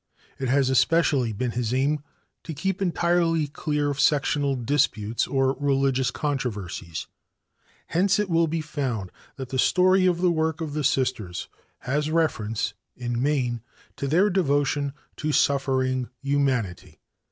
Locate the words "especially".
0.71-1.31